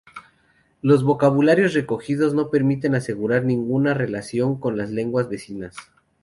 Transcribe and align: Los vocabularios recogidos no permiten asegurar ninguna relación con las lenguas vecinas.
Los 0.81 1.03
vocabularios 1.03 1.75
recogidos 1.75 2.33
no 2.33 2.49
permiten 2.49 2.95
asegurar 2.95 3.43
ninguna 3.45 3.93
relación 3.93 4.59
con 4.59 4.75
las 4.75 4.89
lenguas 4.89 5.29
vecinas. 5.29 5.75